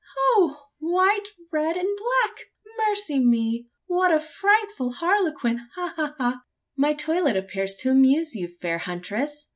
"Ho! 0.17 0.57
white, 0.79 1.27
red, 1.53 1.77
and 1.77 1.87
black! 1.95 2.45
Mercy 2.89 3.17
on 3.17 3.29
me, 3.29 3.67
what 3.85 4.11
a 4.11 4.19
frightful 4.19 4.93
harlequin! 4.93 5.67
Ha, 5.75 5.93
ha, 5.95 6.15
ha!" 6.17 6.41
"My 6.75 6.93
toilet 6.93 7.37
appears 7.37 7.75
to 7.81 7.91
amuse 7.91 8.33
you, 8.33 8.47
fair 8.47 8.79
huntress? 8.79 9.47